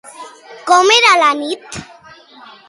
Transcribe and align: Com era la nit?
Com 0.71 0.89
era 0.95 1.11
la 1.25 1.29
nit? 1.43 1.79